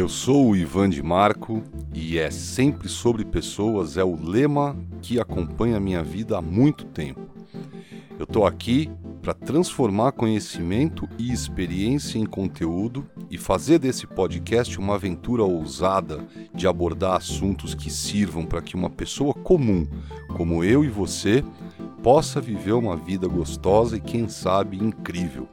[0.00, 5.20] Eu sou o Ivan de Marco e é sempre sobre pessoas é o lema que
[5.20, 7.20] acompanha a minha vida há muito tempo.
[8.18, 8.90] Eu estou aqui
[9.20, 16.66] para transformar conhecimento e experiência em conteúdo e fazer desse podcast uma aventura ousada de
[16.66, 19.86] abordar assuntos que sirvam para que uma pessoa comum,
[20.34, 21.44] como eu e você,
[22.02, 25.46] possa viver uma vida gostosa e, quem sabe, incrível.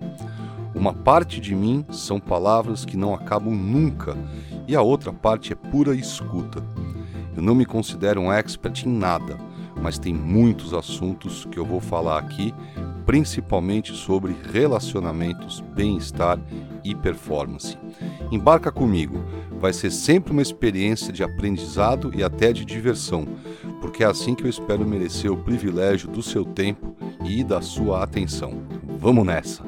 [0.77, 4.15] Uma parte de mim são palavras que não acabam nunca
[4.67, 6.63] e a outra parte é pura escuta.
[7.35, 9.37] Eu não me considero um expert em nada,
[9.81, 12.53] mas tem muitos assuntos que eu vou falar aqui,
[13.07, 16.39] principalmente sobre relacionamentos, bem-estar
[16.83, 17.75] e performance.
[18.31, 19.23] Embarca comigo,
[19.59, 23.27] vai ser sempre uma experiência de aprendizado e até de diversão,
[23.81, 28.03] porque é assim que eu espero merecer o privilégio do seu tempo e da sua
[28.03, 28.61] atenção.
[28.99, 29.66] Vamos nessa!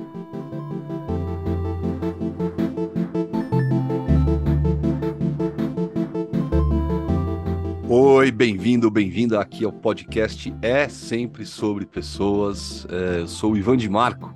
[8.29, 12.85] Oi, bem-vindo, bem-vinda aqui ao podcast É Sempre Sobre Pessoas.
[12.85, 14.31] É, eu sou o Ivan de Marco.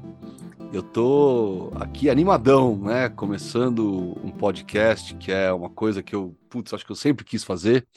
[0.74, 3.08] Eu tô aqui animadão, né?
[3.10, 7.44] Começando um podcast que é uma coisa que eu, putz, acho que eu sempre quis
[7.44, 7.88] fazer,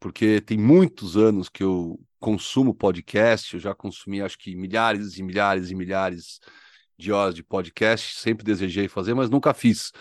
[0.00, 5.22] porque tem muitos anos que eu consumo podcast, eu já consumi acho que milhares e
[5.22, 6.40] milhares e milhares
[6.98, 9.92] de horas de podcast, sempre desejei fazer, mas nunca fiz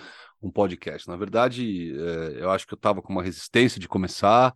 [0.41, 1.09] um podcast.
[1.09, 4.55] Na verdade, é, eu acho que eu estava com uma resistência de começar,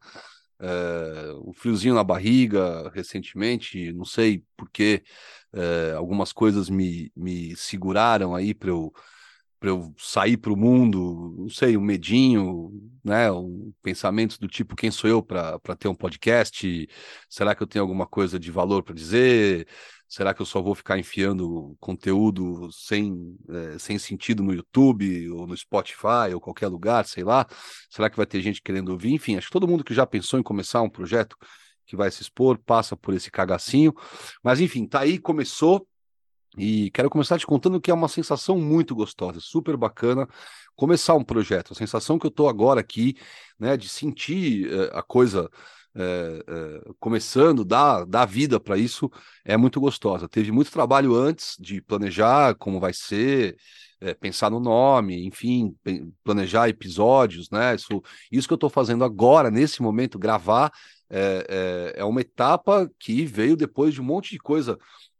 [0.59, 5.03] é, um friozinho na barriga recentemente, não sei porque
[5.53, 8.93] é, algumas coisas me, me seguraram aí para eu
[9.61, 12.71] eu sair para o mundo, não sei, um medinho,
[13.03, 16.87] né, um pensamentos do tipo quem sou eu para ter um podcast?
[17.29, 19.67] Será que eu tenho alguma coisa de valor para dizer?
[20.09, 25.45] Será que eu só vou ficar enfiando conteúdo sem, é, sem sentido no YouTube ou
[25.45, 27.45] no Spotify ou qualquer lugar, sei lá?
[27.91, 29.13] Será que vai ter gente querendo ouvir?
[29.13, 31.37] Enfim, acho que todo mundo que já pensou em começar um projeto
[31.85, 33.93] que vai se expor passa por esse cagacinho.
[34.43, 35.87] Mas enfim, tá aí, começou.
[36.57, 40.27] E quero começar te contando que é uma sensação muito gostosa, super bacana
[40.75, 41.73] começar um projeto.
[41.73, 43.15] A sensação que eu estou agora aqui,
[43.59, 45.49] né, de sentir uh, a coisa
[45.95, 49.09] é, é, começando, dar, dar vida para isso,
[49.43, 50.29] é muito gostosa.
[50.29, 53.57] Teve muito trabalho antes de planejar como vai ser,
[53.99, 55.75] é, pensar no nome, enfim,
[56.23, 57.75] planejar episódios, né?
[57.75, 58.01] Isso,
[58.31, 60.71] isso que eu estou fazendo agora, nesse momento, gravar,
[61.09, 64.77] é, é, é uma etapa que veio depois de um monte de coisa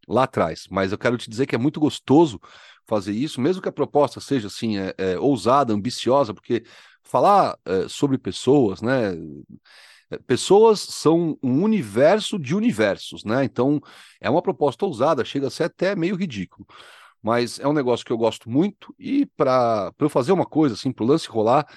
[0.08, 0.68] lá atrás.
[0.69, 2.40] Mas eu quero te dizer que é muito gostoso
[2.88, 4.75] fazer isso, mesmo que a proposta seja assim,
[5.19, 6.63] ousada, ambiciosa, porque
[7.03, 7.56] falar
[7.88, 9.16] sobre pessoas, né?
[10.25, 13.44] Pessoas são um universo de universos, né?
[13.44, 13.81] Então
[14.20, 16.66] é uma proposta ousada, chega a ser até meio ridículo.
[17.22, 20.92] Mas é um negócio que eu gosto muito e para eu fazer uma coisa assim,
[20.92, 21.68] para o lance rolar,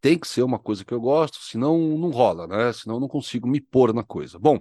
[0.00, 2.72] tem que ser uma coisa que eu gosto, senão não rola, né?
[2.72, 4.38] Senão eu não consigo me pôr na coisa.
[4.38, 4.60] Bom,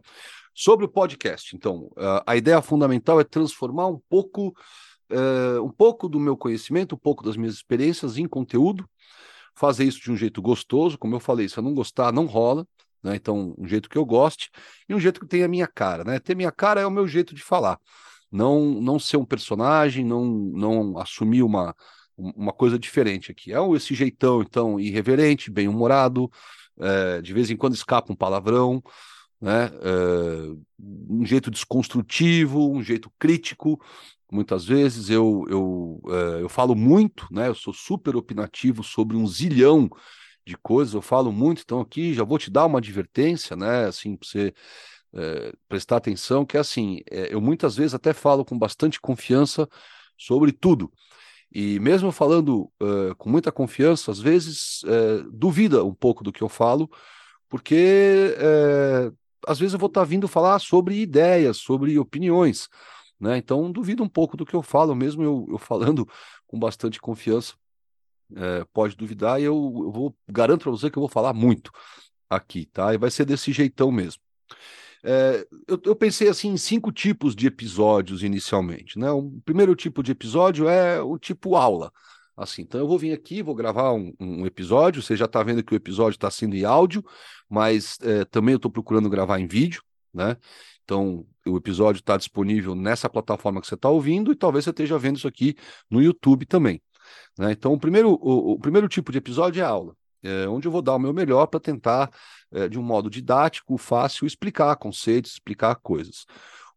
[0.54, 1.90] sobre o podcast, então,
[2.26, 4.50] a ideia fundamental é transformar um pouco,
[5.10, 8.90] uh, um pouco do meu conhecimento, um pouco das minhas experiências em conteúdo,
[9.56, 12.68] fazer isso de um jeito gostoso, como eu falei, se eu não gostar, não rola.
[13.04, 13.16] Né?
[13.16, 14.50] Então, um jeito que eu goste
[14.88, 16.20] e um jeito que tenha a minha cara, né?
[16.20, 17.80] Ter minha cara é o meu jeito de falar.
[18.32, 21.76] Não não ser um personagem, não não assumir uma
[22.18, 23.54] uma coisa diferente aqui.
[23.54, 26.30] É esse jeitão, então, irreverente, bem-humorado,
[26.80, 28.84] é, de vez em quando escapa um palavrão,
[29.42, 29.68] né?
[29.82, 30.54] É,
[31.10, 33.80] um jeito desconstrutivo, um jeito crítico.
[34.32, 37.48] Muitas vezes eu, eu, é, eu falo muito, né?
[37.48, 39.90] Eu sou super opinativo sobre um zilhão
[40.50, 44.16] de coisas, eu falo muito, então aqui já vou te dar uma advertência, né, assim,
[44.18, 44.54] para você
[45.14, 49.68] é, prestar atenção, que é assim, é, eu muitas vezes até falo com bastante confiança
[50.18, 50.92] sobre tudo,
[51.52, 56.44] e mesmo falando uh, com muita confiança, às vezes uh, duvida um pouco do que
[56.44, 56.90] eu falo,
[57.48, 59.16] porque uh,
[59.48, 62.68] às vezes eu vou estar tá vindo falar sobre ideias, sobre opiniões,
[63.20, 63.38] né?
[63.38, 66.08] Então duvida um pouco do que eu falo, mesmo eu, eu falando
[66.46, 67.56] com bastante confiança
[68.36, 71.72] é, pode duvidar, e eu, eu vou garanto para você que eu vou falar muito
[72.30, 72.94] aqui, tá?
[72.94, 74.22] E vai ser desse jeitão mesmo.
[75.04, 79.10] É, eu, eu, pensei assim em cinco tipos de episódios inicialmente, né?
[79.12, 81.92] O primeiro tipo de episódio é o tipo aula.
[82.36, 85.02] Assim, então eu vou vir aqui, vou gravar um, um episódio.
[85.02, 87.04] Você já está vendo que o episódio está sendo em áudio,
[87.50, 89.84] mas é, também eu estou procurando gravar em vídeo,
[90.14, 90.38] né?
[90.84, 94.98] Então o episódio está disponível nessa plataforma que você está ouvindo e talvez você esteja
[94.98, 95.56] vendo isso aqui
[95.90, 96.82] no YouTube também.
[97.38, 97.52] Né?
[97.52, 100.82] Então, o primeiro, o, o, primeiro tipo de episódio é aula, é, onde eu vou
[100.82, 102.10] dar o meu melhor para tentar,
[102.52, 106.26] é, de um modo didático, fácil, explicar conceitos, explicar coisas.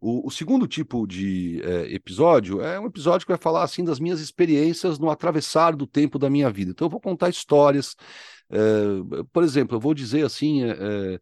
[0.00, 4.00] O, o segundo tipo de é, episódio é um episódio que vai falar assim das
[4.00, 6.73] minhas experiências no atravessar do tempo da minha vida.
[6.73, 7.94] Então, eu vou contar histórias,
[8.50, 11.20] É, por exemplo, eu vou dizer assim, é,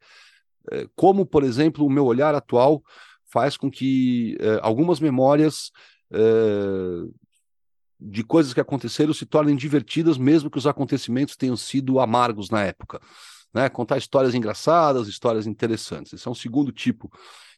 [0.73, 2.83] é, como, por exemplo, o meu olhar atual
[3.33, 5.71] faz com que é, algumas memórias
[6.13, 6.19] é,
[8.01, 12.63] de coisas que aconteceram se tornem divertidas, mesmo que os acontecimentos tenham sido amargos na
[12.65, 13.01] época.
[13.53, 13.69] Né?
[13.69, 16.13] Contar histórias engraçadas, histórias interessantes.
[16.13, 17.11] Esse é um segundo tipo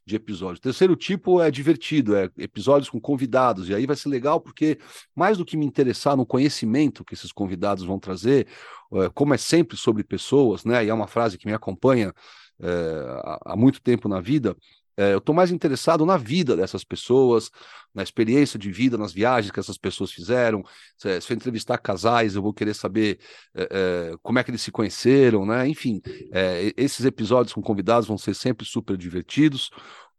[0.04, 0.58] de episódio.
[0.58, 4.78] O terceiro tipo é divertido, é episódios com convidados, e aí vai ser legal porque,
[5.14, 8.48] mais do que me interessar no conhecimento que esses convidados vão trazer,
[8.94, 10.84] é, como é sempre sobre pessoas, né?
[10.84, 12.12] E é uma frase que me acompanha
[12.60, 14.56] é, há muito tempo na vida,
[14.96, 17.50] eu estou mais interessado na vida dessas pessoas,
[17.94, 20.62] na experiência de vida, nas viagens que essas pessoas fizeram.
[20.96, 23.18] Se, se eu entrevistar casais, eu vou querer saber
[23.54, 25.66] é, é, como é que eles se conheceram, né?
[25.68, 26.00] Enfim,
[26.32, 29.70] é, esses episódios com convidados vão ser sempre super divertidos.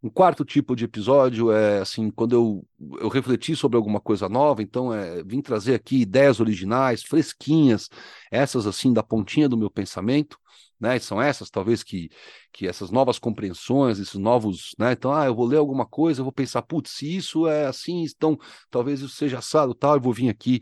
[0.02, 4.62] Um quarto tipo de episódio é assim, quando eu, eu refleti sobre alguma coisa nova,
[4.62, 7.90] então é vim trazer aqui ideias originais, fresquinhas,
[8.30, 10.38] essas assim da pontinha do meu pensamento
[10.84, 11.00] né?
[11.00, 12.10] São essas, talvez, que,
[12.52, 14.92] que essas novas compreensões, esses novos, né?
[14.92, 18.04] Então, ah, eu vou ler alguma coisa, eu vou pensar, putz, se isso é assim,
[18.04, 18.38] então
[18.70, 20.62] talvez isso seja assado tal, eu vou vir aqui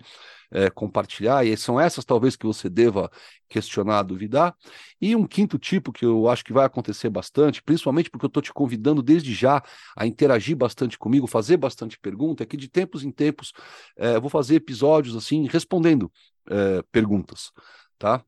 [0.51, 3.09] é, compartilhar, e são essas talvez que você deva
[3.49, 4.55] questionar, duvidar.
[5.01, 8.43] E um quinto tipo que eu acho que vai acontecer bastante, principalmente porque eu estou
[8.43, 9.63] te convidando desde já
[9.97, 13.53] a interagir bastante comigo, fazer bastante pergunta, é que de tempos em tempos
[13.97, 16.11] é, eu vou fazer episódios assim, respondendo
[16.47, 17.51] é, perguntas,
[17.97, 18.23] tá?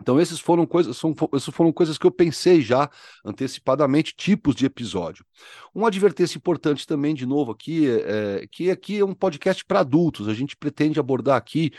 [0.00, 2.90] Então, esses foram coisas, são, essas foram coisas que eu pensei já
[3.24, 5.24] antecipadamente, tipos de episódio.
[5.74, 10.28] Uma advertência importante também, de novo, aqui, é, que aqui é um podcast para adultos.
[10.28, 11.70] A gente pretende abordar aqui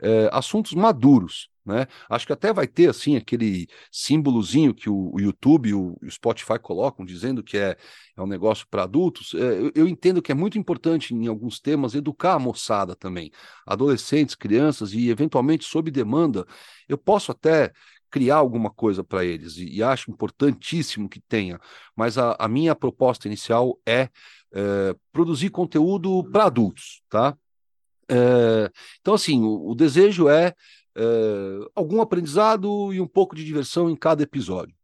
[0.00, 1.48] é, assuntos maduros.
[1.64, 1.86] Né?
[2.10, 6.10] Acho que até vai ter assim aquele símbolozinho que o, o YouTube e o, o,
[6.10, 7.74] Spotify colocam, dizendo que é,
[8.14, 9.32] é um negócio para adultos.
[9.32, 13.30] É, eu, eu, entendo que é muito importante em alguns temas educar a moçada também,
[13.66, 16.46] adolescentes, crianças e eventualmente sob demanda.
[16.86, 17.72] Eu posso até
[18.10, 21.58] criar alguma coisa para eles e, e, acho importantíssimo que tenha.
[21.96, 24.10] Mas a, a minha proposta inicial é,
[24.54, 27.34] é produzir conteúdo para adultos, tá?
[28.08, 28.70] É,
[29.00, 30.54] então, assim, o, o desejo é
[30.96, 34.74] é, algum aprendizado e um pouco de diversão em cada episódio.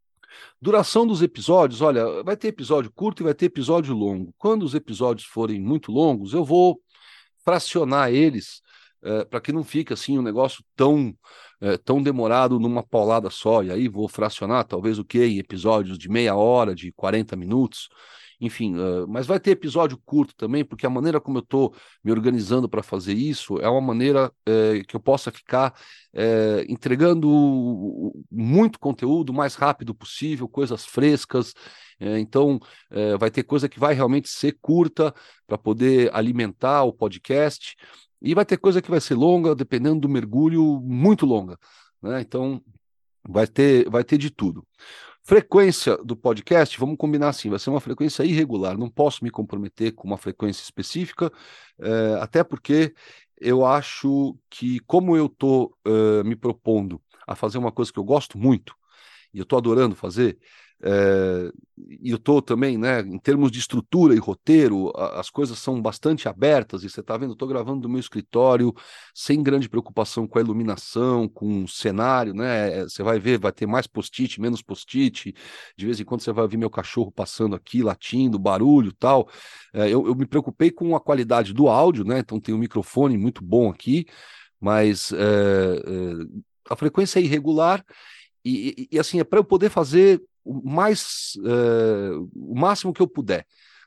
[0.61, 4.33] Duração dos episódios, olha, vai ter episódio curto e vai ter episódio longo.
[4.37, 6.81] Quando os episódios forem muito longos, eu vou
[7.43, 8.61] fracionar eles
[9.03, 11.13] é, para que não fique assim um negócio tão
[11.59, 13.63] é, tão demorado numa paulada só.
[13.63, 17.89] E aí vou fracionar talvez o que em episódios de meia hora, de 40 minutos.
[18.41, 22.11] Enfim, uh, mas vai ter episódio curto também, porque a maneira como eu estou me
[22.11, 25.75] organizando para fazer isso é uma maneira uh, que eu possa ficar
[26.15, 31.53] uh, entregando muito conteúdo o mais rápido possível, coisas frescas.
[32.19, 32.59] então,
[33.19, 35.13] vai ter coisa que vai realmente ser curta
[35.45, 37.75] para poder alimentar o podcast,
[38.21, 41.57] e vai ter coisa que vai ser longa, dependendo do mergulho, muito longa.
[42.01, 42.21] Né?
[42.21, 42.61] Então,
[43.27, 44.65] vai ter, vai ter de tudo.
[45.23, 48.77] Frequência do podcast, vamos combinar assim, vai ser uma frequência irregular.
[48.77, 51.31] Não posso me comprometer com uma frequência específica,
[51.79, 52.93] é, até porque
[53.39, 58.03] eu acho que, como eu estou uh, me propondo a fazer uma coisa que eu
[58.03, 58.75] gosto muito,
[59.33, 60.37] e eu estou adorando fazer,
[60.83, 61.51] é,
[61.99, 65.81] e eu estou também, né, em termos de estrutura e roteiro, a, as coisas são
[65.81, 68.73] bastante abertas, e você está vendo, estou gravando do meu escritório,
[69.13, 72.79] sem grande preocupação com a iluminação, com o cenário, né?
[72.79, 75.33] Eh, você vai ver, vai ter mais post-it, menos post-it,
[75.77, 79.29] de vez em quando você vai ver meu cachorro passando aqui, latindo, barulho tal.
[79.73, 82.19] É, eu, eu, me preocupei com a qualidade do áudio, né?
[82.19, 84.05] Então tem um microfone muito bom aqui,
[84.59, 85.13] mas
[86.69, 87.83] a frequência é irregular.
[88.43, 93.01] E, e, e, assim, é para eu poder fazer o mais uh, o máximo que
[93.01, 93.45] eu puder,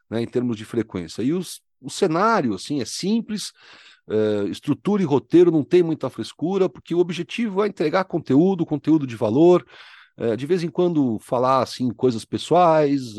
[0.08, 1.22] né, em termos de frequência.
[1.22, 3.52] E os, o cenário assim é simples,
[4.08, 9.06] uh, estrutura e roteiro não tem muita frescura, porque o objetivo é entregar conteúdo, conteúdo
[9.06, 9.66] de valor.
[10.16, 13.14] Uh, de vez em quando falar assim coisas pessoais,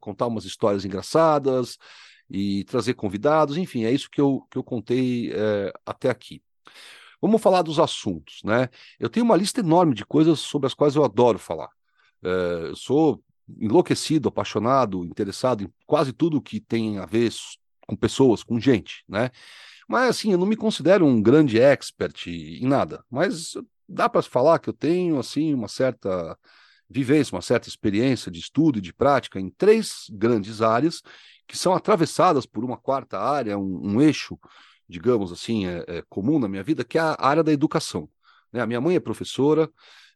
[0.00, 1.76] contar umas histórias engraçadas
[2.30, 5.32] e trazer convidados, enfim, é isso que eu, que eu contei
[5.84, 6.40] até aqui.
[7.20, 8.68] Vamos falar dos assuntos, né?
[9.00, 11.70] Eu tenho uma lista enorme de coisas sobre as quais eu adoro falar.
[12.26, 13.22] É, sou
[13.60, 17.32] enlouquecido, apaixonado, interessado em quase tudo que tem a ver
[17.86, 19.30] com pessoas, com gente, né?
[19.88, 23.52] Mas assim, eu não me considero um grande expert em nada, mas
[23.88, 26.36] dá para falar que eu tenho assim uma certa
[26.90, 31.02] vivência, uma certa experiência de estudo e de prática em três grandes áreas
[31.46, 34.38] que são atravessadas por uma quarta área, um, um eixo,
[34.88, 38.08] digamos assim, é, é, comum na minha vida, que é a área da educação.
[38.52, 38.60] Né?
[38.60, 39.70] A minha mãe é professora,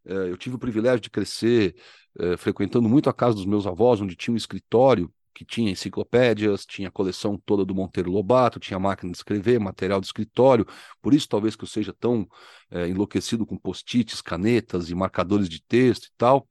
[0.05, 1.77] é, eu tive o privilégio de crescer
[2.19, 6.67] é, frequentando muito a casa dos meus avós, onde tinha um escritório que tinha enciclopédias,
[6.67, 10.67] tinha a coleção toda do Monteiro Lobato, tinha máquina de escrever, material de escritório,
[11.01, 12.29] por isso talvez que eu seja tão
[12.71, 16.47] é, enlouquecido com post-its, canetas e marcadores de texto e tal.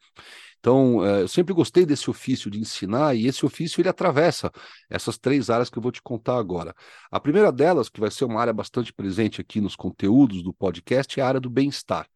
[0.59, 4.51] Então, é, eu sempre gostei desse ofício de ensinar e esse ofício ele atravessa
[4.89, 6.75] essas três áreas que eu vou te contar agora.
[7.09, 11.19] A primeira delas, que vai ser uma área bastante presente aqui nos conteúdos do podcast,
[11.19, 12.07] é a área do bem-estar.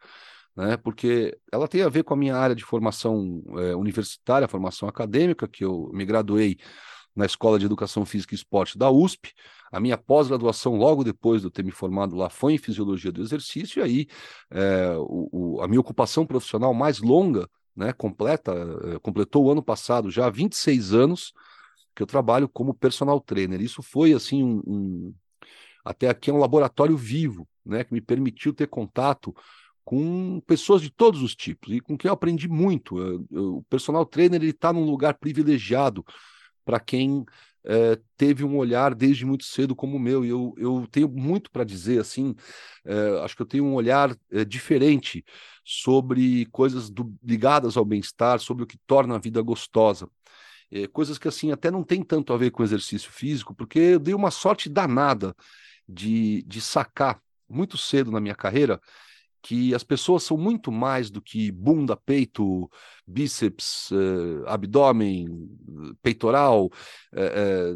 [0.56, 4.88] Né, porque ela tem a ver com a minha área de formação é, universitária, formação
[4.88, 6.58] acadêmica, que eu me graduei
[7.16, 9.34] na Escola de Educação Física e Esporte da USP.
[9.72, 13.22] A minha pós-graduação, logo depois de eu ter me formado lá, foi em Fisiologia do
[13.22, 14.08] Exercício, e aí
[14.52, 19.64] é, o, o, a minha ocupação profissional mais longa né, completa, eh, completou o ano
[19.64, 21.34] passado já 26 anos
[21.96, 23.62] que eu trabalho como personal trainer.
[23.62, 25.16] Isso foi assim um, um
[25.84, 29.36] até aqui é um laboratório vivo, né, que me permitiu ter contato
[29.84, 32.98] com pessoas de todos os tipos e com quem eu aprendi muito.
[32.98, 36.06] Eu, eu, o personal trainer ele está num lugar privilegiado
[36.64, 37.26] para quem
[37.66, 40.26] é, teve um olhar desde muito cedo como o meu.
[40.26, 42.36] E eu, eu tenho muito para dizer, assim,
[42.86, 45.24] é, acho que eu tenho um olhar é, diferente
[45.64, 50.10] sobre coisas do, ligadas ao bem-estar, sobre o que torna a vida gostosa.
[50.92, 54.14] coisas que, assim, até não tem tanto a ver com exercício físico, porque eu dei
[54.14, 55.36] uma sorte danada
[55.88, 58.80] de, de sacar muito cedo na minha carreira
[59.44, 62.72] que as pessoas são muito mais do que bunda, peito,
[63.06, 65.28] bíceps, eh, abdômen,
[66.02, 66.70] peitoral,
[67.14, 67.74] é,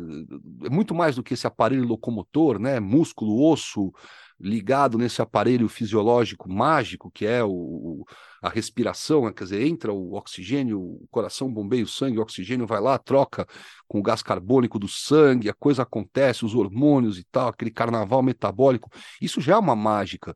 [0.66, 2.80] é, muito mais do que esse aparelho locomotor, né?
[2.80, 3.92] Músculo, osso
[4.40, 8.06] ligado nesse aparelho fisiológico mágico que é o,
[8.42, 9.34] a respiração, né?
[9.34, 13.48] quer dizer, entra o oxigênio, o coração bombeia o sangue, o oxigênio vai lá, troca
[13.88, 18.22] com o gás carbônico do sangue, a coisa acontece, os hormônios e tal, aquele carnaval
[18.22, 20.36] metabólico, isso já é uma mágica.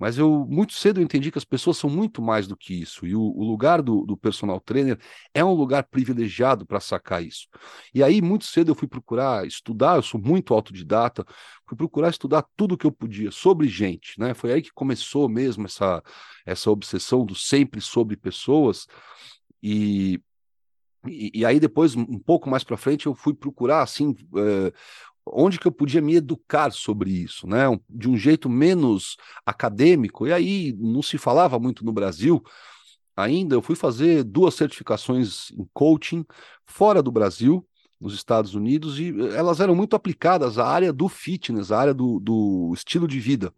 [0.00, 3.06] Mas eu muito cedo eu entendi que as pessoas são muito mais do que isso.
[3.06, 4.98] E o, o lugar do, do, personal trainer
[5.34, 7.46] é um lugar privilegiado para sacar isso.
[7.94, 11.22] E aí, muito cedo, eu fui procurar estudar, eu sou muito autodidata,
[11.68, 14.18] fui procurar estudar tudo que eu podia sobre gente.
[14.18, 14.32] Né?
[14.32, 16.02] Foi aí que começou mesmo essa,
[16.46, 18.86] essa obsessão do sempre sobre pessoas.
[19.62, 20.18] E,
[21.06, 24.72] e, e, aí depois, um pouco mais para frente, eu fui procurar assim uh,
[25.26, 27.64] onde que eu podia me educar sobre isso, né?
[27.88, 30.26] De um jeito menos acadêmico.
[30.26, 32.42] E aí não se falava muito no Brasil.
[33.16, 36.24] Ainda eu fui fazer duas certificações em coaching
[36.64, 37.66] fora do Brasil,
[38.00, 42.18] nos Estados Unidos, e elas eram muito aplicadas à área do fitness, à área do,
[42.18, 43.52] do estilo de vida.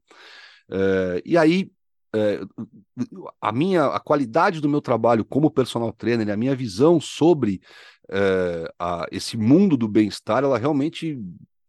[0.68, 1.70] É, e aí
[2.14, 2.40] é,
[3.40, 7.60] a minha a qualidade do meu trabalho como personal trainer, a minha visão sobre
[8.10, 11.18] é, a, esse mundo do bem-estar, ela realmente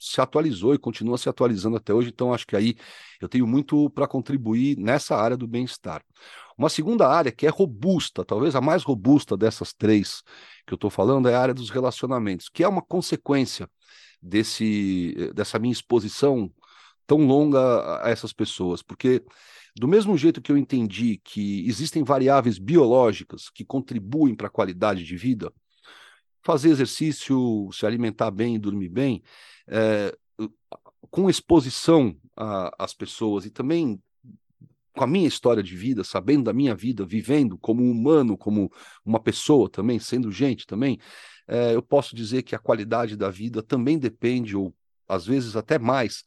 [0.03, 2.75] se atualizou e continua se atualizando até hoje, então acho que aí
[3.21, 6.03] eu tenho muito para contribuir nessa área do bem-estar.
[6.57, 10.21] Uma segunda área que é robusta, talvez a mais robusta dessas três
[10.67, 13.69] que eu estou falando, é a área dos relacionamentos, que é uma consequência
[14.21, 16.51] desse, dessa minha exposição
[17.07, 19.23] tão longa a essas pessoas, porque
[19.75, 25.03] do mesmo jeito que eu entendi que existem variáveis biológicas que contribuem para a qualidade
[25.03, 25.51] de vida,
[26.43, 29.23] fazer exercício, se alimentar bem e dormir bem,
[29.67, 30.15] é,
[31.09, 32.15] com exposição
[32.77, 34.01] às pessoas e também
[34.95, 38.71] com a minha história de vida, sabendo da minha vida, vivendo como humano, como
[39.03, 40.99] uma pessoa também, sendo gente também,
[41.47, 44.73] é, eu posso dizer que a qualidade da vida também depende, ou
[45.07, 46.23] às vezes até mais,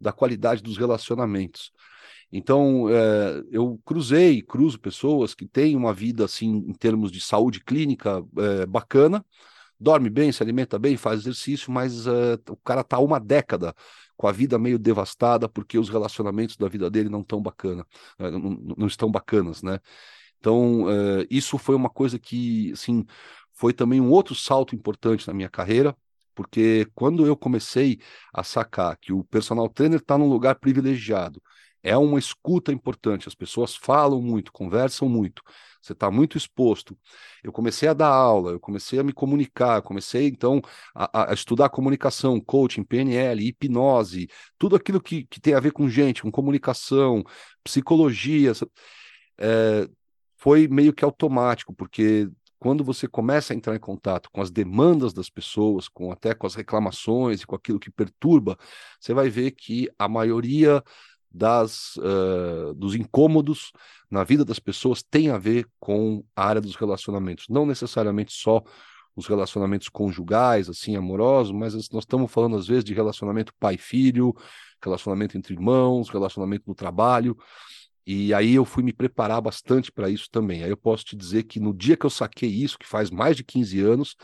[0.00, 1.70] da qualidade dos relacionamentos.
[2.32, 7.60] Então, é, eu cruzei, cruzo pessoas que têm uma vida, assim, em termos de saúde
[7.60, 9.24] clínica, é, bacana,
[9.78, 13.74] dorme bem, se alimenta bem, faz exercício, mas uh, o cara tá uma década
[14.16, 17.86] com a vida meio devastada porque os relacionamentos da vida dele não tão bacana,
[18.18, 19.78] uh, não, não, estão bacanas, né?
[20.38, 23.04] Então, uh, isso foi uma coisa que, assim,
[23.52, 25.96] foi também um outro salto importante na minha carreira,
[26.34, 27.98] porque quando eu comecei
[28.32, 31.42] a sacar que o personal trainer está num lugar privilegiado,
[31.82, 35.42] é uma escuta importante, as pessoas falam muito, conversam muito,
[35.86, 36.96] você está muito exposto.
[37.42, 40.60] Eu comecei a dar aula, eu comecei a me comunicar, comecei então
[40.94, 44.28] a, a estudar comunicação, coaching, PNL, hipnose,
[44.58, 47.22] tudo aquilo que, que tem a ver com gente, com comunicação,
[47.62, 48.52] psicologia.
[49.38, 49.88] É,
[50.36, 52.28] foi meio que automático, porque
[52.58, 56.46] quando você começa a entrar em contato com as demandas das pessoas, com até com
[56.46, 58.56] as reclamações e com aquilo que perturba,
[58.98, 60.82] você vai ver que a maioria
[61.30, 63.72] das, uh, dos incômodos
[64.10, 68.62] na vida das pessoas tem a ver com a área dos relacionamentos, não necessariamente só
[69.14, 74.34] os relacionamentos conjugais, assim, amorosos, mas nós estamos falando às vezes de relacionamento pai-filho,
[74.82, 77.36] relacionamento entre irmãos, relacionamento no trabalho,
[78.06, 80.62] e aí eu fui me preparar bastante para isso também.
[80.62, 83.36] Aí eu posso te dizer que no dia que eu saquei isso, que faz mais
[83.36, 84.16] de 15 anos,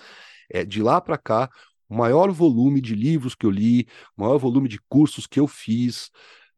[0.54, 1.50] É de lá para cá,
[1.88, 3.86] o maior volume de livros que eu li,
[4.16, 6.10] o maior volume de cursos que eu fiz,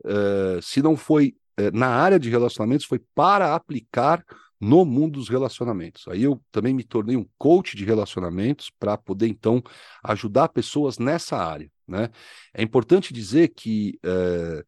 [0.05, 1.35] uh, se não foi
[1.73, 4.25] na área de relacionamentos, foi para aplicar
[4.61, 6.07] no mundo dos relacionamentos.
[6.09, 9.63] Aí eu também me tornei um coach de relacionamentos para poder então
[10.03, 11.71] ajudar pessoas nessa área.
[11.87, 12.09] Né?
[12.53, 14.65] É importante dizer que uh,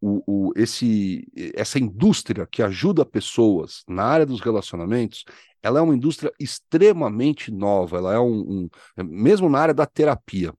[0.00, 5.24] o, o, esse, essa indústria que ajuda pessoas na área dos relacionamentos,
[5.62, 10.54] ela é uma indústria extremamente nova, ela é um, um mesmo na área da terapia.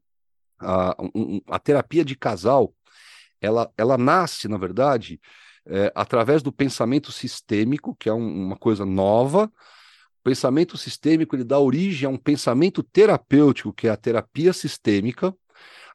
[0.60, 2.74] A, um, a terapia de casal,
[3.42, 5.20] ela, ela nasce, na verdade,
[5.66, 9.46] é, através do pensamento sistêmico, que é um, uma coisa nova.
[9.46, 15.34] O pensamento sistêmico ele dá origem a um pensamento terapêutico, que é a terapia sistêmica.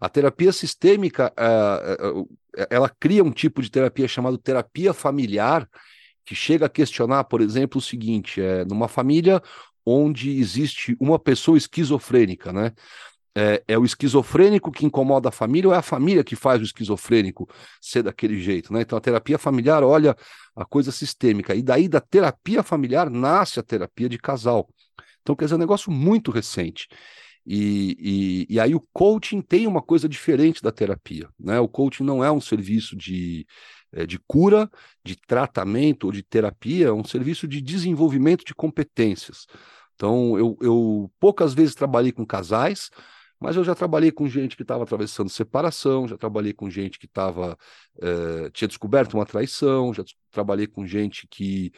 [0.00, 5.68] A terapia sistêmica, é, ela cria um tipo de terapia chamado terapia familiar,
[6.24, 9.42] que chega a questionar, por exemplo, o seguinte: é, numa família
[9.84, 12.72] onde existe uma pessoa esquizofrênica, né?
[13.36, 16.64] É, é, o esquizofrênico que incomoda a família ou é a família que faz o
[16.64, 17.48] esquizofrênico
[17.80, 18.82] ser daquele jeito, né?
[18.82, 20.16] Então a terapia familiar olha
[20.54, 24.68] a coisa sistêmica e daí da terapia familiar nasce a terapia de casal.
[25.20, 26.86] Então quer dizer, é um negócio muito recente.
[27.44, 31.58] E, e, e aí o coaching tem uma coisa diferente da terapia, né?
[31.58, 33.46] O coaching não é um serviço de
[33.94, 34.68] é, de cura,
[35.04, 39.46] de tratamento ou de terapia, é um serviço de desenvolvimento de competências.
[39.94, 42.90] Então, eu, eu poucas vezes trabalhei com casais,
[43.44, 47.06] mas eu já trabalhei com gente que estava atravessando separação, já trabalhei com gente que
[47.06, 47.58] tava,
[48.00, 51.70] é, tinha descoberto uma traição, já trabalhei com gente que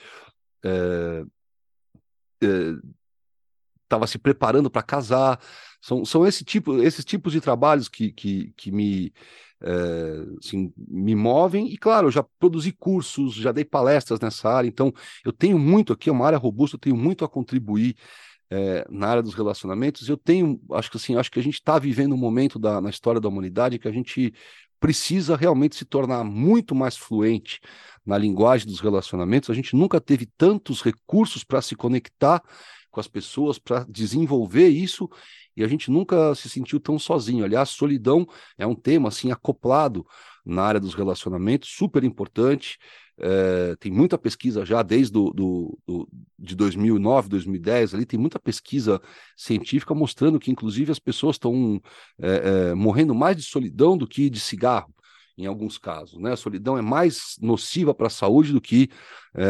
[3.84, 5.40] estava é, se preparando para casar.
[5.82, 9.12] São, são esse tipo, esses tipos de trabalhos que, que, que me,
[9.60, 11.66] é, assim, me movem.
[11.66, 14.92] E, claro, eu já produzi cursos, já dei palestras nessa área, então
[15.24, 17.96] eu tenho muito aqui, é uma área robusta, eu tenho muito a contribuir
[18.50, 20.08] é, na área dos relacionamentos.
[20.08, 22.90] Eu tenho, acho que assim, acho que a gente está vivendo um momento da, na
[22.90, 24.32] história da humanidade que a gente
[24.78, 27.60] precisa realmente se tornar muito mais fluente
[28.04, 29.50] na linguagem dos relacionamentos.
[29.50, 32.42] A gente nunca teve tantos recursos para se conectar
[32.90, 35.08] com as pessoas, para desenvolver isso
[35.56, 37.44] e a gente nunca se sentiu tão sozinho.
[37.44, 38.26] Aliás, solidão
[38.58, 40.06] é um tema assim acoplado
[40.44, 42.78] na área dos relacionamentos, super importante.
[43.18, 48.38] É, tem muita pesquisa já desde do, do, do, de 2009, 2010, ali tem muita
[48.38, 49.00] pesquisa
[49.36, 51.80] científica mostrando que, inclusive, as pessoas estão
[52.18, 54.94] é, é, morrendo mais de solidão do que de cigarro
[55.38, 56.18] em alguns casos.
[56.18, 56.32] Né?
[56.32, 58.88] A solidão é mais nociva para a saúde do que,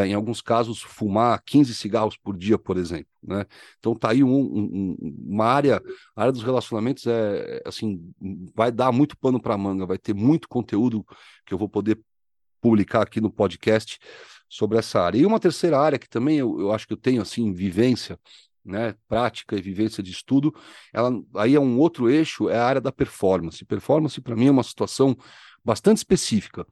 [0.04, 3.06] em alguns casos, fumar 15 cigarros por dia, por exemplo.
[3.22, 3.44] Né?
[3.78, 4.96] Então tá aí um, um,
[5.28, 5.80] uma área,
[6.16, 8.00] a área dos relacionamentos é assim,
[8.52, 11.06] vai dar muito pano para manga, vai ter muito conteúdo
[11.44, 12.00] que eu vou poder
[12.66, 14.00] publicar aqui no podcast
[14.48, 15.18] sobre essa área.
[15.18, 18.18] E uma terceira área que também eu, eu acho que eu tenho assim vivência,
[18.64, 20.52] né, prática e vivência de estudo,
[20.92, 23.64] ela aí é um outro eixo, é a área da performance.
[23.64, 25.16] Performance para mim é uma situação
[25.64, 26.66] bastante específica.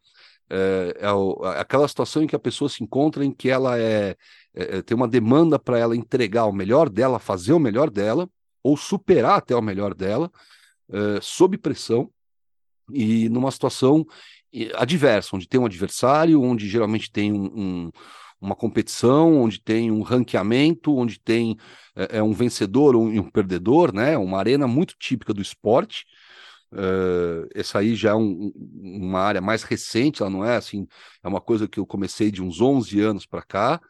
[0.50, 4.16] É, é, é, aquela situação em que a pessoa se encontra em que ela é,
[4.52, 8.28] é, é tem uma demanda para ela entregar o melhor dela, fazer o melhor dela,
[8.64, 10.28] ou superar até o melhor dela,
[10.90, 12.11] é, sob pressão
[12.92, 14.04] e numa situação
[14.74, 17.90] adversa, onde tem um adversário, onde geralmente tem um, um,
[18.40, 21.56] uma competição, onde tem um ranqueamento, onde tem
[21.96, 24.16] é, é um vencedor ou um perdedor, né?
[24.16, 26.04] Uma arena muito típica do esporte.
[26.72, 30.86] Uh, essa aí já é um, uma área mais recente, ela não é assim,
[31.22, 33.80] é uma coisa que eu comecei de uns 11 anos para cá,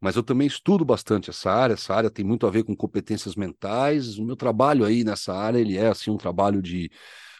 [0.00, 3.36] mas eu também estudo bastante essa área, essa área tem muito a ver com competências
[3.36, 6.90] mentais, o meu trabalho aí nessa área, ele é assim um trabalho de,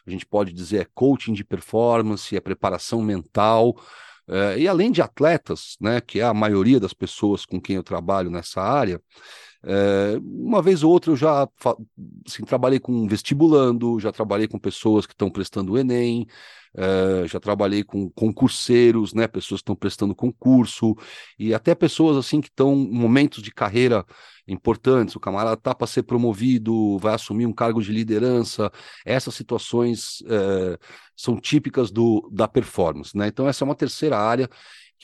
[0.07, 3.71] a gente pode dizer, é coaching de performance, é preparação mental,
[4.29, 7.83] uh, e além de atletas, né, que é a maioria das pessoas com quem eu
[7.83, 9.01] trabalho nessa área,
[9.67, 11.49] é, uma vez ou outra eu já
[12.27, 16.27] assim, trabalhei com vestibulando, já trabalhei com pessoas que estão prestando o Enem,
[16.77, 20.95] é, já trabalhei com concurseiros, né, pessoas que estão prestando concurso,
[21.39, 24.05] e até pessoas assim que estão em momentos de carreira
[24.47, 28.71] importantes, o camarada está para ser promovido, vai assumir um cargo de liderança,
[29.05, 30.79] essas situações é,
[31.17, 33.29] são típicas do, da performance, né?
[33.29, 34.49] Então essa é uma terceira área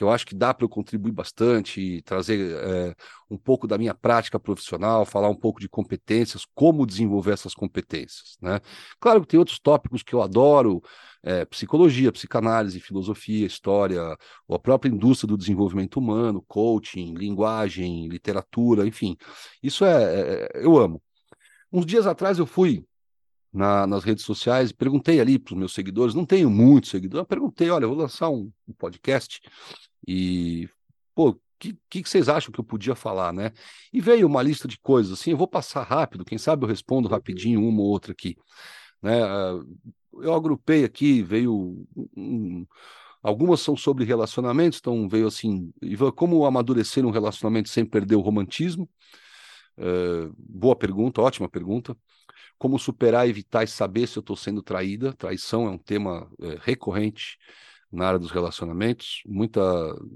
[0.00, 2.94] que eu acho que dá para eu contribuir bastante, trazer é,
[3.28, 8.38] um pouco da minha prática profissional, falar um pouco de competências, como desenvolver essas competências.
[8.40, 8.60] Né?
[8.98, 10.82] Claro que tem outros tópicos que eu adoro,
[11.22, 14.16] é, psicologia, psicanálise, filosofia, história,
[14.48, 19.16] a própria indústria do desenvolvimento humano, coaching, linguagem, literatura, enfim.
[19.62, 21.02] Isso é, é eu amo.
[21.72, 22.84] Uns dias atrás eu fui
[23.52, 27.26] na, nas redes sociais, perguntei ali para os meus seguidores, não tenho muitos seguidores, eu
[27.26, 29.40] perguntei, olha, vou lançar um, um podcast
[30.06, 30.68] e,
[31.14, 33.52] pô, que, que, vocês acham que eu podia falar, né?
[33.92, 37.08] E veio uma lista de coisas, assim, eu vou passar rápido, quem sabe eu respondo
[37.08, 38.36] rapidinho uma ou outra aqui,
[39.02, 39.20] né?
[40.22, 42.66] Eu agrupei aqui, veio um,
[43.22, 48.20] algumas são sobre relacionamentos, então veio assim, Ivan, como amadurecer um relacionamento sem perder o
[48.20, 48.88] romantismo?
[49.78, 51.96] Uh, boa pergunta, ótima pergunta.
[52.58, 55.14] Como superar, evitar e saber se eu estou sendo traída?
[55.14, 57.38] Traição é um tema é, recorrente
[57.90, 59.22] na área dos relacionamentos.
[59.26, 59.60] Muita,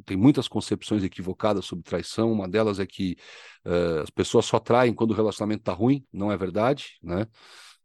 [0.05, 2.31] tem muitas concepções equivocadas sobre traição.
[2.31, 3.17] Uma delas é que
[3.65, 6.05] uh, as pessoas só traem quando o relacionamento está ruim.
[6.13, 7.27] Não é verdade, né?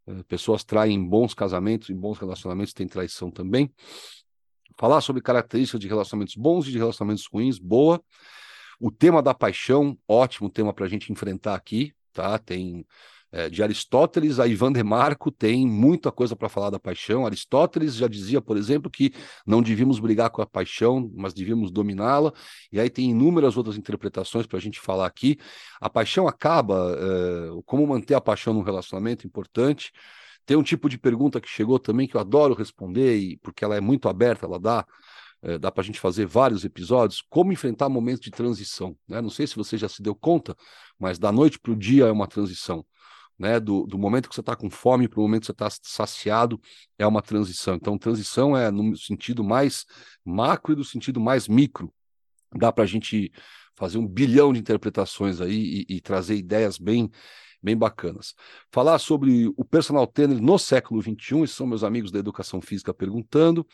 [0.09, 3.71] Uh, pessoas traem em bons casamentos, em bons relacionamentos tem traição também.
[4.77, 8.01] Falar sobre características de relacionamentos bons e de relacionamentos ruins, boa.
[8.79, 12.39] O tema da paixão, ótimo tema para a gente enfrentar aqui, tá?
[12.39, 12.85] Tem
[13.31, 17.25] é, de Aristóteles a Ivan de Marco tem muita coisa para falar da paixão.
[17.25, 19.13] Aristóteles já dizia, por exemplo, que
[19.45, 22.33] não devíamos brigar com a paixão, mas devíamos dominá-la.
[22.71, 25.37] E aí tem inúmeras outras interpretações para a gente falar aqui.
[25.79, 29.91] A paixão acaba, é, como manter a paixão num relacionamento importante.
[30.45, 33.75] Tem um tipo de pergunta que chegou também que eu adoro responder, e, porque ela
[33.75, 34.85] é muito aberta, ela dá
[35.41, 38.93] é, dá para a gente fazer vários episódios, como enfrentar momentos de transição.
[39.07, 39.21] Né?
[39.21, 40.53] Não sei se você já se deu conta,
[40.99, 42.85] mas da noite para o dia é uma transição
[43.39, 45.69] né, do, do momento que você está com fome para o momento que você está
[45.81, 46.59] saciado,
[46.97, 47.75] é uma transição.
[47.75, 49.85] Então, transição é no sentido mais
[50.25, 51.91] macro e do sentido mais micro.
[52.53, 53.31] Dá para a gente
[53.75, 57.09] fazer um bilhão de interpretações aí e, e, trazer ideias bem,
[57.63, 58.35] bem bacanas.
[58.73, 62.93] Falar sobre o personal trainer no século XXI, esses são meus amigos da educação física
[62.93, 63.65] perguntando.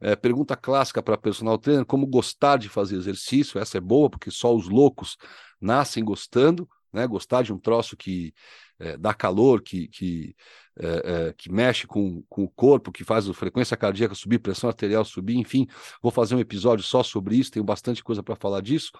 [0.00, 3.60] É, pergunta clássica para personal trainer: como gostar de fazer exercício?
[3.60, 5.18] Essa é boa, porque só os loucos
[5.60, 7.06] nascem gostando, né?
[7.06, 8.32] Gostar de um troço que
[8.82, 10.34] é, dá calor, que, que,
[10.78, 15.04] é, que mexe com, com o corpo, que faz a frequência cardíaca subir, pressão arterial
[15.04, 15.66] subir, enfim,
[16.02, 18.90] vou fazer um episódio só sobre isso, tenho bastante coisa para falar disso.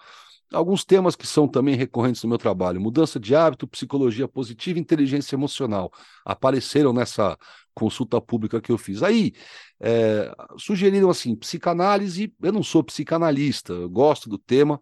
[0.53, 5.35] Alguns temas que são também recorrentes no meu trabalho: mudança de hábito, psicologia positiva inteligência
[5.35, 5.91] emocional.
[6.23, 7.35] Apareceram nessa
[7.73, 9.01] consulta pública que eu fiz.
[9.01, 9.33] Aí,
[9.79, 12.31] é, sugeriram assim: psicanálise.
[12.41, 14.79] Eu não sou psicanalista, eu gosto do tema,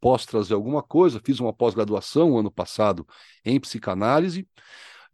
[0.00, 1.20] posso trazer alguma coisa.
[1.24, 3.06] Fiz uma pós-graduação ano passado
[3.44, 4.46] em psicanálise.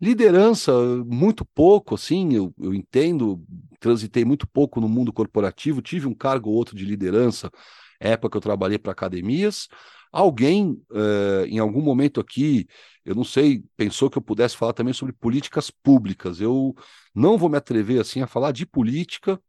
[0.01, 0.72] Liderança,
[1.07, 3.42] muito pouco, assim, eu, eu entendo,
[3.81, 7.51] transitei muito pouco no mundo corporativo, tive um cargo ou outro de liderança,
[7.99, 9.68] época que eu trabalhei para academias.
[10.12, 12.66] Alguém, eh, em algum momento aqui,
[13.05, 16.40] eu não sei, pensou que eu pudesse falar também sobre políticas públicas.
[16.40, 16.75] Eu
[17.14, 19.40] não vou me atrever assim a falar de política,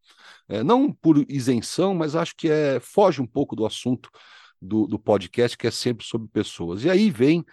[0.50, 4.10] eh, não por isenção, mas acho que é foge um pouco do assunto
[4.62, 6.84] do, do podcast, que é sempre sobre pessoas.
[6.84, 7.46] E aí vem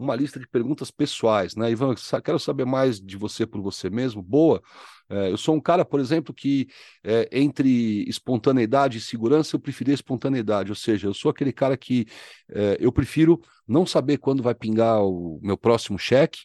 [0.00, 1.70] uma lista de perguntas pessoais, né?
[1.70, 1.94] Ivan,
[2.24, 4.22] quero saber mais de você por você mesmo.
[4.22, 4.62] Boa.
[5.10, 6.68] É, eu sou um cara, por exemplo, que
[7.04, 11.76] é, entre espontaneidade e segurança, eu preferi a espontaneidade, ou seja, eu sou aquele cara
[11.76, 12.06] que
[12.48, 16.40] é, eu prefiro não saber quando vai pingar o meu próximo cheque,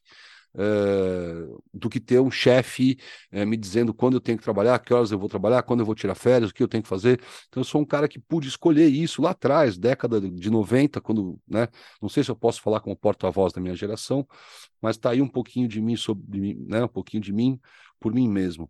[0.56, 2.98] uh, do que ter um chefe
[3.32, 5.86] uh, me dizendo quando eu tenho que trabalhar, que horas eu vou trabalhar, quando eu
[5.86, 7.20] vou tirar férias, o que eu tenho que fazer.
[7.48, 11.40] Então, eu sou um cara que pude escolher isso lá atrás, década de 90, quando,
[11.48, 11.68] né?
[12.02, 14.28] Não sei se eu posso falar como porta-voz da minha geração,
[14.82, 16.84] mas está aí um pouquinho de mim sobre, né?
[16.84, 17.60] Um pouquinho de mim
[18.00, 18.70] por mim mesmo.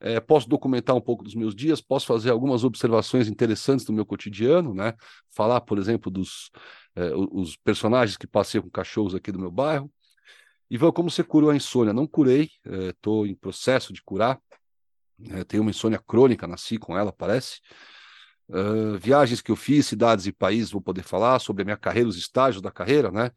[0.00, 4.06] É, posso documentar um pouco dos meus dias, posso fazer algumas observações interessantes do meu
[4.06, 4.94] cotidiano, né?
[5.30, 6.50] Falar, por exemplo, dos
[7.30, 9.88] os personagens que passei com cachorros aqui do meu bairro.
[10.70, 11.92] Ivan, como você curou a insônia?
[11.92, 14.38] Não curei, estou é, em processo de curar.
[15.30, 17.60] É, tenho uma insônia crônica, nasci com ela, parece.
[18.48, 22.08] Uh, viagens que eu fiz, cidades e países, vou poder falar sobre a minha carreira,
[22.08, 23.30] os estágios da carreira, né?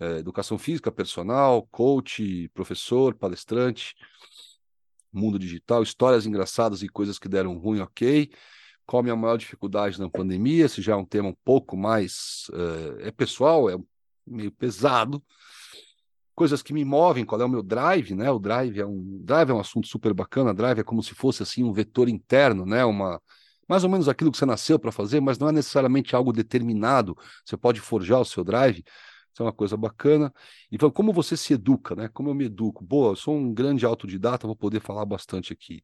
[0.00, 3.94] É, educação física, personal, coach, professor, palestrante,
[5.12, 8.30] mundo digital, histórias engraçadas e coisas que deram ruim, ok.
[8.86, 10.64] Qual a minha maior dificuldade na pandemia?
[10.66, 12.48] Esse já é um tema um pouco mais.
[12.50, 13.76] Uh, é pessoal, é
[14.26, 15.22] meio pesado,
[16.34, 18.30] coisas que me movem, qual é o meu drive, né?
[18.30, 21.42] O drive é um drive é um assunto super bacana, drive é como se fosse
[21.42, 22.84] assim um vetor interno, né?
[22.84, 23.20] Uma
[23.68, 27.16] mais ou menos aquilo que você nasceu para fazer, mas não é necessariamente algo determinado.
[27.44, 28.84] Você pode forjar o seu drive.
[29.32, 30.32] Isso é uma coisa bacana.
[30.70, 32.08] Então, como você se educa, né?
[32.12, 32.84] Como eu me educo?
[32.84, 35.82] Boa, eu sou um grande autodidata, vou poder falar bastante aqui.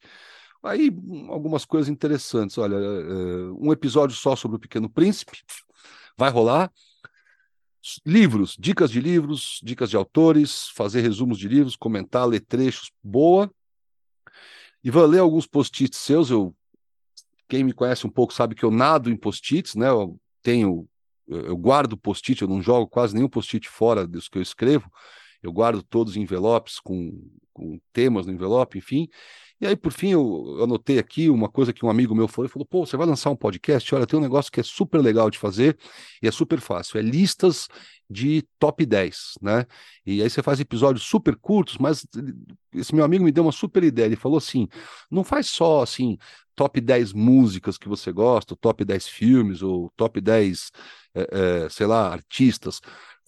[0.63, 0.91] Aí,
[1.29, 2.59] algumas coisas interessantes.
[2.59, 5.39] Olha, eh, um episódio só sobre o Pequeno Príncipe
[6.17, 6.71] vai rolar.
[8.05, 13.51] Livros, dicas de livros, dicas de autores, fazer resumos de livros, comentar, ler trechos, boa.
[14.85, 16.31] E vou ler alguns post-its seus.
[16.31, 16.55] Eu,
[17.49, 19.89] quem me conhece um pouco sabe que eu nado em post-its, né?
[19.89, 20.89] Eu tenho,
[21.27, 24.91] eu guardo post-it, eu não jogo quase nenhum post-it fora dos que eu escrevo.
[25.43, 27.19] Eu guardo todos os envelopes com,
[27.53, 29.09] com temas no envelope, enfim.
[29.61, 32.47] E aí, por fim, eu, eu anotei aqui uma coisa que um amigo meu falou,
[32.47, 33.95] ele falou, pô, você vai lançar um podcast?
[33.95, 35.77] Olha, tem um negócio que é super legal de fazer
[36.23, 37.69] e é super fácil, é listas
[38.09, 39.67] de top 10, né?
[40.05, 42.07] E aí você faz episódios super curtos, mas
[42.75, 44.67] esse meu amigo me deu uma super ideia, ele falou assim,
[45.11, 46.17] não faz só, assim,
[46.57, 50.71] top 10 músicas que você gosta, top 10 filmes, ou top 10,
[51.15, 52.81] é, é, sei lá, artistas,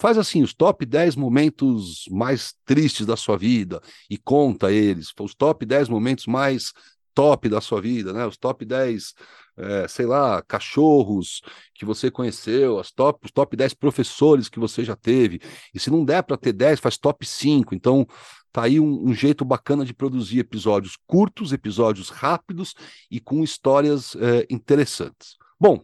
[0.03, 5.33] Faz assim, os top 10 momentos mais tristes da sua vida e conta eles, os
[5.33, 6.73] top 10 momentos mais
[7.15, 8.27] top da sua vida, né?
[8.27, 9.15] Os top 10,
[9.57, 11.41] é, sei lá, cachorros
[11.73, 15.41] que você conheceu, as top, os top 10 professores que você já teve.
[15.73, 17.73] E se não der para ter 10, faz top 5.
[17.73, 18.05] Então,
[18.51, 22.75] tá aí um, um, jeito bacana de produzir episódios curtos, episódios rápidos
[23.09, 25.37] e com histórias é, interessantes.
[25.61, 25.81] Bom,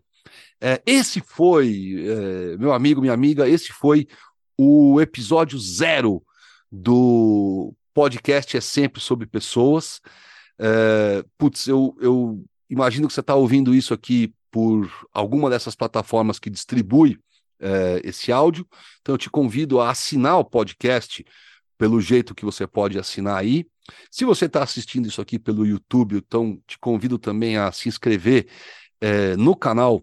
[0.61, 4.07] é, esse foi, é, meu amigo, minha amiga, esse foi
[4.57, 6.23] o episódio zero
[6.71, 10.01] do podcast É Sempre Sobre Pessoas.
[10.59, 16.38] É, putz, eu, eu imagino que você está ouvindo isso aqui por alguma dessas plataformas
[16.38, 17.18] que distribui
[17.61, 18.66] é, esse áudio.
[19.01, 21.25] Então eu te convido a assinar o podcast
[21.77, 23.64] pelo jeito que você pode assinar aí.
[24.11, 28.49] Se você está assistindo isso aqui pelo YouTube, então te convido também a se inscrever
[29.01, 30.03] é, no canal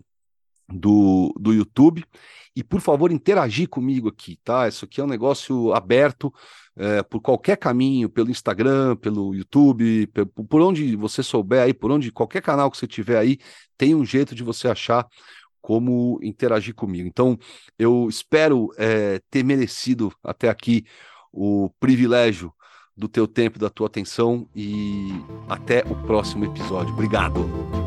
[0.67, 2.03] do, do YouTube.
[2.55, 4.67] E, por favor, interagir comigo aqui, tá?
[4.67, 6.33] Isso aqui é um negócio aberto
[6.77, 10.07] é, por qualquer caminho, pelo Instagram, pelo YouTube,
[10.49, 13.37] por onde você souber aí, por onde qualquer canal que você tiver aí,
[13.77, 15.05] tem um jeito de você achar
[15.61, 17.07] como interagir comigo.
[17.07, 17.37] Então,
[17.77, 20.85] eu espero é, ter merecido até aqui
[21.33, 22.53] o privilégio
[22.95, 25.09] do teu tempo, da tua atenção e
[25.49, 26.93] até o próximo episódio.
[26.93, 27.84] Obrigado.